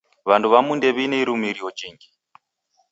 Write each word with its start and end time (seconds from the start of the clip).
W'andu 0.29 0.47
w'amu 0.53 0.73
ndew'ine 0.77 1.17
irumirio 1.23 1.67
jhingi. 1.77 2.09